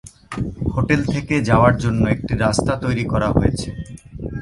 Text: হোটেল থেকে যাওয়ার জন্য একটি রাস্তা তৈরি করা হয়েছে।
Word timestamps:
হোটেল 0.73 1.01
থেকে 1.13 1.35
যাওয়ার 1.49 1.75
জন্য 1.83 2.01
একটি 2.15 2.33
রাস্তা 2.45 2.73
তৈরি 2.83 3.05
করা 3.11 3.29
হয়েছে। 3.37 3.69